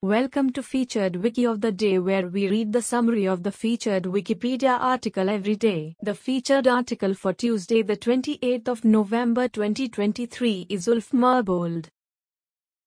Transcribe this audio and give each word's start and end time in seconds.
Welcome 0.00 0.50
to 0.50 0.62
Featured 0.62 1.16
Wiki 1.16 1.44
of 1.44 1.60
the 1.60 1.72
Day, 1.72 1.98
where 1.98 2.28
we 2.28 2.48
read 2.48 2.72
the 2.72 2.82
summary 2.82 3.26
of 3.26 3.42
the 3.42 3.50
featured 3.50 4.04
Wikipedia 4.04 4.78
article 4.78 5.28
every 5.28 5.56
day. 5.56 5.96
The 6.00 6.14
featured 6.14 6.68
article 6.68 7.14
for 7.14 7.32
Tuesday, 7.32 7.82
the 7.82 7.96
28th 7.96 8.68
of 8.68 8.84
November 8.84 9.48
2023, 9.48 10.66
is 10.68 10.86
Ulf 10.86 11.10
Merbold. 11.10 11.88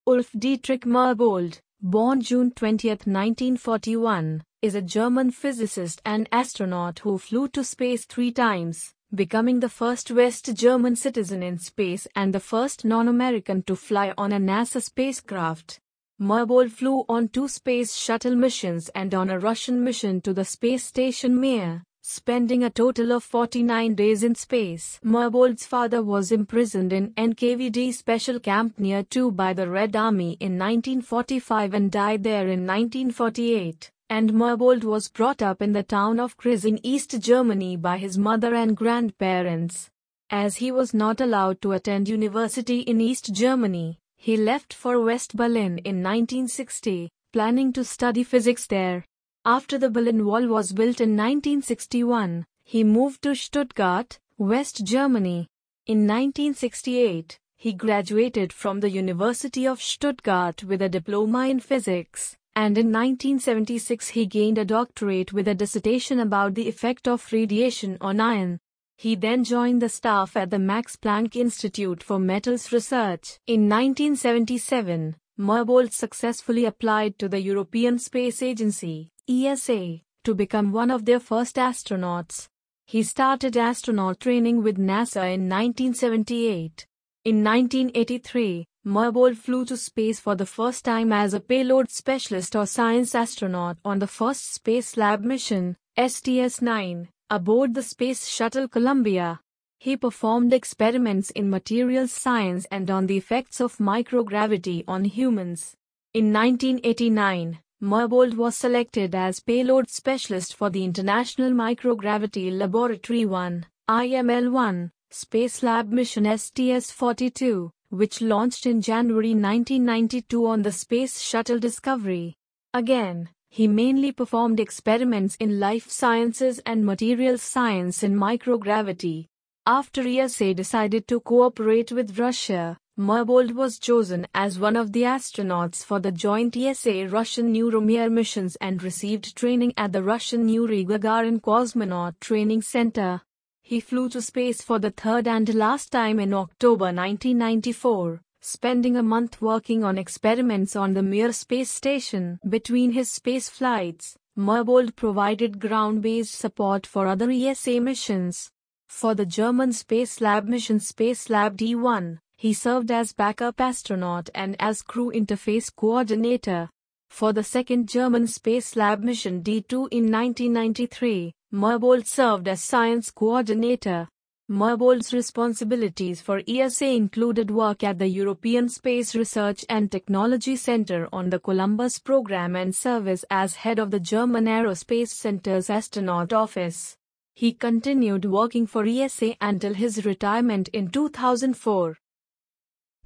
Ulf 0.07 0.29
Dietrich 0.39 0.85
Merbold, 0.85 1.59
born 1.81 2.21
June 2.21 2.49
20, 2.51 2.87
1941, 2.87 4.45
is 4.61 4.75
a 4.75 4.81
German 4.81 5.31
physicist 5.31 6.01
and 6.05 6.29
astronaut 6.31 6.99
who 6.99 7.17
flew 7.17 7.49
to 7.49 7.61
space 7.65 8.05
three 8.05 8.31
times, 8.31 8.93
becoming 9.13 9.59
the 9.59 9.67
first 9.67 10.11
West 10.11 10.55
German 10.55 10.95
citizen 10.95 11.43
in 11.43 11.57
space 11.59 12.07
and 12.15 12.33
the 12.33 12.39
first 12.39 12.85
non 12.85 13.09
American 13.09 13.63
to 13.63 13.75
fly 13.75 14.13
on 14.17 14.31
a 14.31 14.39
NASA 14.39 14.81
spacecraft. 14.81 15.81
Merbold 16.21 16.69
flew 16.69 17.03
on 17.09 17.29
two 17.29 17.47
space 17.47 17.95
shuttle 17.95 18.35
missions 18.35 18.89
and 18.89 19.15
on 19.15 19.31
a 19.31 19.39
Russian 19.39 19.83
mission 19.83 20.21
to 20.21 20.33
the 20.33 20.45
space 20.45 20.85
station 20.85 21.41
Mir, 21.41 21.81
spending 22.03 22.63
a 22.63 22.69
total 22.69 23.11
of 23.11 23.23
49 23.23 23.95
days 23.95 24.21
in 24.21 24.35
space. 24.35 24.99
Merbold's 25.03 25.65
father 25.65 26.03
was 26.03 26.31
imprisoned 26.31 26.93
in 26.93 27.09
NKVD 27.15 27.91
special 27.95 28.39
camp 28.39 28.77
near 28.77 29.01
2 29.01 29.31
by 29.31 29.53
the 29.53 29.67
Red 29.67 29.95
Army 29.95 30.37
in 30.39 30.59
1945 30.59 31.73
and 31.73 31.91
died 31.91 32.21
there 32.21 32.47
in 32.47 32.67
1948. 32.67 33.89
And 34.11 34.31
Merbold 34.31 34.83
was 34.83 35.09
brought 35.09 35.41
up 35.41 35.59
in 35.59 35.71
the 35.71 35.81
town 35.81 36.19
of 36.19 36.37
Greiz 36.37 36.65
in 36.65 36.79
East 36.85 37.19
Germany 37.19 37.77
by 37.77 37.97
his 37.97 38.19
mother 38.19 38.53
and 38.53 38.77
grandparents. 38.77 39.89
As 40.29 40.57
he 40.57 40.71
was 40.71 40.93
not 40.93 41.19
allowed 41.19 41.63
to 41.63 41.71
attend 41.71 42.07
university 42.07 42.81
in 42.81 43.01
East 43.01 43.33
Germany, 43.33 44.00
he 44.21 44.37
left 44.37 44.71
for 44.71 45.01
West 45.01 45.35
Berlin 45.35 45.79
in 45.79 46.03
1960, 46.03 47.09
planning 47.33 47.73
to 47.73 47.83
study 47.83 48.23
physics 48.23 48.67
there. 48.67 49.03
After 49.45 49.79
the 49.79 49.89
Berlin 49.89 50.23
Wall 50.23 50.45
was 50.47 50.73
built 50.73 51.01
in 51.01 51.17
1961, 51.17 52.45
he 52.63 52.83
moved 52.83 53.23
to 53.23 53.33
Stuttgart, 53.33 54.19
West 54.37 54.85
Germany. 54.85 55.47
In 55.87 56.05
1968, 56.05 57.39
he 57.57 57.73
graduated 57.73 58.53
from 58.53 58.79
the 58.79 58.91
University 58.91 59.65
of 59.65 59.81
Stuttgart 59.81 60.63
with 60.65 60.83
a 60.83 60.89
diploma 60.89 61.47
in 61.47 61.59
physics, 61.59 62.37
and 62.55 62.77
in 62.77 62.91
1976 62.91 64.09
he 64.09 64.27
gained 64.27 64.59
a 64.59 64.65
doctorate 64.65 65.33
with 65.33 65.47
a 65.47 65.55
dissertation 65.55 66.19
about 66.19 66.53
the 66.53 66.69
effect 66.69 67.07
of 67.07 67.33
radiation 67.33 67.97
on 67.99 68.19
iron. 68.19 68.59
He 69.01 69.15
then 69.15 69.43
joined 69.43 69.81
the 69.81 69.89
staff 69.89 70.37
at 70.37 70.51
the 70.51 70.59
Max 70.59 70.95
Planck 70.95 71.35
Institute 71.35 72.03
for 72.03 72.19
Metals 72.19 72.71
Research. 72.71 73.39
In 73.47 73.67
1977, 73.67 75.15
Merbold 75.39 75.91
successfully 75.91 76.65
applied 76.65 77.17
to 77.17 77.27
the 77.27 77.41
European 77.41 77.97
Space 77.97 78.43
Agency, 78.43 79.09
ESA, 79.27 80.01
to 80.23 80.35
become 80.35 80.71
one 80.71 80.91
of 80.91 81.05
their 81.05 81.19
first 81.19 81.55
astronauts. 81.55 82.47
He 82.85 83.01
started 83.01 83.57
astronaut 83.57 84.19
training 84.19 84.61
with 84.61 84.77
NASA 84.77 85.33
in 85.33 85.49
1978. 85.49 86.85
In 87.25 87.43
1983, 87.43 88.67
Merbold 88.85 89.35
flew 89.35 89.65
to 89.65 89.77
space 89.77 90.19
for 90.19 90.35
the 90.35 90.45
first 90.45 90.85
time 90.85 91.11
as 91.11 91.33
a 91.33 91.39
payload 91.39 91.89
specialist 91.89 92.55
or 92.55 92.67
science 92.67 93.15
astronaut 93.15 93.77
on 93.83 93.97
the 93.97 94.05
first 94.05 94.63
Spacelab 94.63 95.21
mission, 95.23 95.75
STS-9, 95.97 97.07
Aboard 97.33 97.73
the 97.75 97.81
Space 97.81 98.27
Shuttle 98.27 98.67
Columbia, 98.67 99.39
he 99.79 99.95
performed 99.95 100.51
experiments 100.51 101.29
in 101.29 101.49
materials 101.49 102.11
science 102.11 102.65
and 102.69 102.91
on 102.91 103.07
the 103.07 103.15
effects 103.15 103.61
of 103.61 103.77
microgravity 103.77 104.83
on 104.85 105.05
humans. 105.05 105.77
In 106.13 106.33
1989, 106.33 107.59
Merbold 107.81 108.33
was 108.33 108.57
selected 108.57 109.15
as 109.15 109.39
payload 109.39 109.89
specialist 109.89 110.55
for 110.57 110.69
the 110.69 110.83
International 110.83 111.51
Microgravity 111.51 112.51
Laboratory 112.51 113.25
1, 113.25 113.65
IML-1, 113.89 114.91
Spacelab 115.09 115.87
mission 115.87 116.25
STS-42, 116.25 117.71
which 117.91 118.19
launched 118.19 118.65
in 118.65 118.81
January 118.81 119.33
1992 119.33 120.45
on 120.45 120.63
the 120.63 120.71
Space 120.73 121.21
Shuttle 121.21 121.59
Discovery. 121.59 122.35
Again, 122.73 123.29
he 123.53 123.67
mainly 123.67 124.13
performed 124.13 124.61
experiments 124.61 125.35
in 125.41 125.59
life 125.59 125.89
sciences 125.89 126.59
and 126.65 126.85
materials 126.85 127.41
science 127.41 128.01
in 128.01 128.15
microgravity. 128.15 129.27
After 129.65 130.07
ESA 130.07 130.53
decided 130.53 131.05
to 131.09 131.19
cooperate 131.19 131.91
with 131.91 132.17
Russia, 132.17 132.77
Merbold 132.97 133.53
was 133.53 133.77
chosen 133.77 134.25
as 134.33 134.57
one 134.57 134.77
of 134.77 134.93
the 134.93 135.01
astronauts 135.01 135.83
for 135.83 135.99
the 135.99 136.13
joint 136.13 136.55
ESA-Russian 136.55 137.53
Euromir 137.53 138.09
missions 138.09 138.55
and 138.61 138.81
received 138.81 139.35
training 139.35 139.73
at 139.75 139.91
the 139.91 140.01
Russian 140.01 140.47
Yuri 140.47 140.85
Gagarin 140.85 141.41
Cosmonaut 141.41 142.17
Training 142.21 142.61
Center. 142.61 143.21
He 143.63 143.81
flew 143.81 144.07
to 144.09 144.21
space 144.21 144.61
for 144.61 144.79
the 144.79 144.91
third 144.91 145.27
and 145.27 145.53
last 145.55 145.91
time 145.91 146.21
in 146.21 146.33
October 146.33 146.85
1994 146.85 148.21
spending 148.41 148.97
a 148.97 149.03
month 149.03 149.41
working 149.41 149.83
on 149.83 149.97
experiments 149.97 150.75
on 150.75 150.93
the 150.93 151.03
Mir 151.03 151.31
space 151.31 151.69
station. 151.69 152.39
Between 152.49 152.91
his 152.91 153.11
space 153.11 153.49
flights, 153.49 154.17
Merbold 154.37 154.95
provided 154.95 155.59
ground-based 155.59 156.33
support 156.33 156.85
for 156.85 157.07
other 157.07 157.29
ESA 157.29 157.79
missions. 157.79 158.49
For 158.87 159.15
the 159.15 159.25
German 159.25 159.69
Spacelab 159.69 160.45
mission 160.45 160.79
Spacelab 160.79 161.55
D1, 161.55 162.17
he 162.37 162.53
served 162.53 162.91
as 162.91 163.13
backup 163.13 163.61
astronaut 163.61 164.29
and 164.33 164.55
as 164.59 164.81
crew 164.81 165.11
interface 165.11 165.73
coordinator. 165.73 166.69
For 167.09 167.33
the 167.33 167.43
second 167.43 167.87
German 167.87 168.23
Spacelab 168.23 169.01
mission 169.01 169.43
D2 169.43 169.89
in 169.91 170.11
1993, 170.11 171.33
Merbold 171.53 172.07
served 172.07 172.47
as 172.47 172.63
science 172.63 173.11
coordinator. 173.11 174.07
Merbold's 174.51 175.13
responsibilities 175.13 176.19
for 176.19 176.41
ESA 176.45 176.87
included 176.87 177.49
work 177.49 177.85
at 177.85 177.97
the 177.99 178.07
European 178.09 178.67
Space 178.67 179.15
Research 179.15 179.63
and 179.69 179.89
Technology 179.89 180.57
Center 180.57 181.07
on 181.13 181.29
the 181.29 181.39
Columbus 181.39 181.99
program 181.99 182.57
and 182.57 182.75
service 182.75 183.23
as 183.29 183.55
head 183.55 183.79
of 183.79 183.91
the 183.91 183.99
German 184.01 184.47
Aerospace 184.47 185.07
Center's 185.07 185.69
astronaut 185.69 186.33
office. 186.33 186.97
He 187.33 187.53
continued 187.53 188.25
working 188.25 188.67
for 188.67 188.85
ESA 188.85 189.37
until 189.39 189.73
his 189.73 190.03
retirement 190.03 190.67
in 190.73 190.89
2004. 190.89 191.95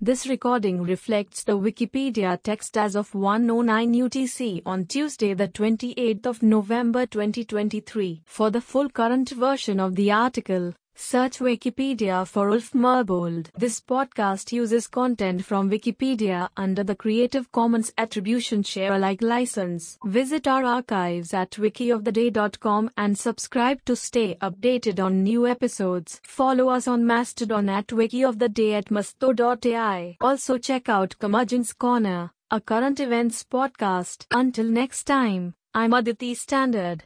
This 0.02 0.26
recording 0.26 0.82
reflects 0.82 1.44
the 1.44 1.60
Wikipedia 1.60 2.42
text 2.42 2.76
as 2.76 2.96
of 2.96 3.14
109 3.14 3.94
UTC 3.94 4.64
on 4.66 4.88
Tuesday 4.88 5.36
the 5.36 5.48
28th 5.48 6.26
of 6.26 6.42
November 6.42 7.06
2023. 7.06 8.24
For 8.26 8.50
the 8.50 8.62
full 8.62 8.90
current 8.90 9.30
version 9.30 9.80
of 9.80 9.94
the 9.94 10.12
article, 10.12 10.74
Search 10.98 11.40
Wikipedia 11.40 12.26
for 12.26 12.50
Ulf 12.52 12.72
Merbold. 12.72 13.50
This 13.58 13.82
podcast 13.82 14.54
uses 14.54 14.88
content 14.88 15.44
from 15.44 15.70
Wikipedia 15.70 16.48
under 16.56 16.86
the 16.86 16.96
Creative 16.96 17.52
Commons 17.52 17.92
Attribution 17.98 18.64
Share 18.64 18.94
Alike 18.94 19.22
license. 19.22 19.98
Visit 20.06 20.48
our 20.48 20.64
archives 20.64 21.34
at 21.34 21.52
wikioftheday.com 21.52 22.90
and 22.96 23.18
subscribe 23.18 23.84
to 23.86 23.96
stay 23.98 24.36
updated 24.36 25.04
on 25.04 25.22
new 25.22 25.46
episodes. 25.46 26.22
Follow 26.24 26.70
us 26.70 26.88
on 26.88 27.06
Mastodon 27.06 27.68
at 27.68 27.88
wikioftheday 27.88 28.72
at 28.78 28.86
masto.ai. 28.86 30.16
Also 30.22 30.58
check 30.58 30.88
out 30.88 31.20
Curmudgeon's 31.20 31.74
Corner, 31.74 32.32
a 32.50 32.62
current 32.62 33.02
events 33.02 33.44
podcast. 33.44 34.26
Until 34.32 34.66
next 34.66 35.04
time, 35.04 35.56
I'm 35.74 35.92
Aditi 35.92 36.34
Standard. 36.36 37.04